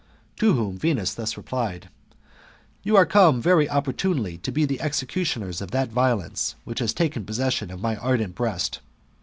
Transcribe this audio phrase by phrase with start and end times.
[0.37, 1.87] To whom Venus thus replied:"
[2.83, 7.23] You are come very opportunely to be the executioners of that violence which has taken
[7.23, 8.79] possession of my ardent breast.